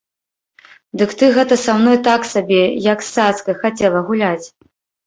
Дык 1.01 1.11
ты 1.19 1.25
гэта 1.35 1.59
са 1.65 1.71
мной 1.83 1.97
так 2.09 2.27
сабе, 2.33 2.63
як 2.91 2.99
з 3.11 3.17
цацкай, 3.17 3.55
хацела 3.63 3.99
гуляць? 4.11 4.47